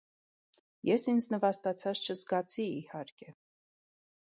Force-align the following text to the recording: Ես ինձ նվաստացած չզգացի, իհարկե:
Ես 0.89 1.05
ինձ 1.11 1.27
նվաստացած 1.35 2.03
չզգացի, 2.07 2.69
իհարկե: 2.81 3.31